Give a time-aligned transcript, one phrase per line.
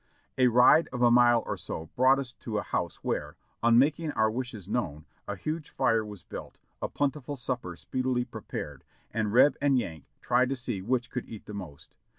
[0.35, 4.11] A ride of a mile or so brought us to a house where, on making
[4.13, 8.83] our wishes known, a huge fire was built, a plentiful supper speed ily prepared,
[9.13, 11.93] and Reb and Yank tried to see which could eat the most.